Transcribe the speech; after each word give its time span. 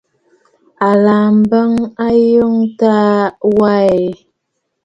À 0.87 0.89
laà 1.03 1.25
m̀bə 1.37 1.59
Ayɔꞌɔ̀ 2.05 2.71
taa 2.79 3.15
wa 3.57 3.69
aa 3.83 3.89
ɛ? 4.01 4.07